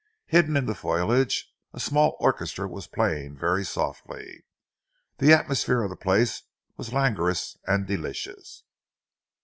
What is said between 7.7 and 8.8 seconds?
delicious.